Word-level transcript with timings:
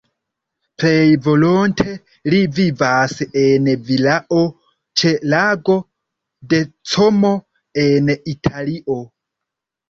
Plej 0.83 1.07
volonte 1.25 1.91
li 2.33 2.39
vivas 2.59 3.13
en 3.41 3.67
vilao 3.89 4.39
ĉe 5.03 5.13
Lago 5.35 5.77
de 6.55 6.63
Como 6.95 7.33
en 7.85 8.11
Italio. 8.35 8.99